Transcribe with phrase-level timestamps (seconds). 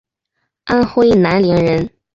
[0.63, 1.87] 安徽南陵人。